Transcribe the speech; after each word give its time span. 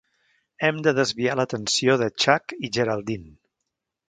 Hem 0.69 0.79
de 0.87 0.93
desviar 0.99 1.35
l'atenció 1.41 1.99
de 2.05 2.09
Chuck 2.25 2.57
i 2.69 2.73
Geraldine. 2.79 3.31